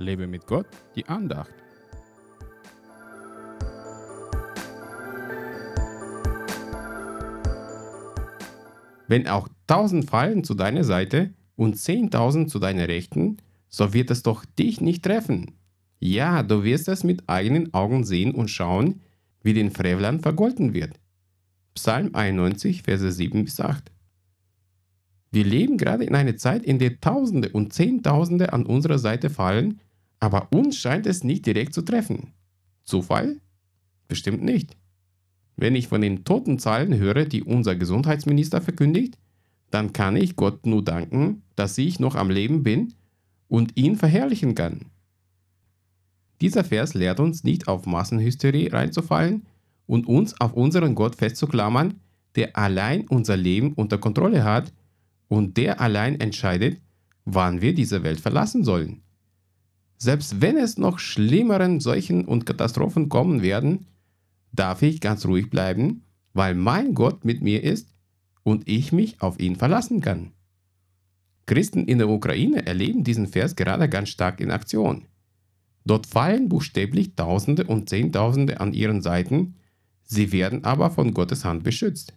[0.00, 0.66] Lebe mit Gott,
[0.96, 1.52] die Andacht.
[9.06, 14.22] Wenn auch tausend fallen zu deiner Seite und zehntausend zu deiner Rechten, so wird es
[14.22, 15.58] doch dich nicht treffen.
[15.98, 19.00] Ja, du wirst es mit eigenen Augen sehen und schauen,
[19.42, 20.98] wie den Frevlern vergolten wird.
[21.74, 23.90] Psalm 91, Verse 7 bis 8.
[25.30, 29.80] Wir leben gerade in einer Zeit, in der Tausende und Zehntausende an unserer Seite fallen,
[30.20, 32.34] aber uns scheint es nicht direkt zu treffen.
[32.84, 33.40] Zufall?
[34.06, 34.76] Bestimmt nicht.
[35.56, 39.18] Wenn ich von den Totenzahlen höre, die unser Gesundheitsminister verkündigt,
[39.70, 42.94] dann kann ich Gott nur danken, dass ich noch am Leben bin
[43.48, 44.86] und ihn verherrlichen kann.
[46.40, 49.46] Dieser Vers lehrt uns nicht auf Massenhysterie reinzufallen
[49.86, 52.00] und uns auf unseren Gott festzuklammern,
[52.36, 54.72] der allein unser Leben unter Kontrolle hat
[55.28, 56.80] und der allein entscheidet,
[57.24, 59.02] wann wir diese Welt verlassen sollen.
[60.02, 63.86] Selbst wenn es noch schlimmeren Seuchen und Katastrophen kommen werden,
[64.50, 67.92] darf ich ganz ruhig bleiben, weil mein Gott mit mir ist
[68.42, 70.32] und ich mich auf ihn verlassen kann.
[71.44, 75.04] Christen in der Ukraine erleben diesen Vers gerade ganz stark in Aktion.
[75.84, 79.56] Dort fallen buchstäblich Tausende und Zehntausende an ihren Seiten,
[80.02, 82.14] sie werden aber von Gottes Hand beschützt.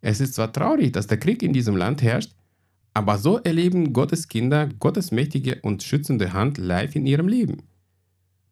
[0.00, 2.34] Es ist zwar traurig, dass der Krieg in diesem Land herrscht,
[2.94, 7.62] aber so erleben Gottes Kinder Gottes mächtige und schützende Hand live in ihrem Leben.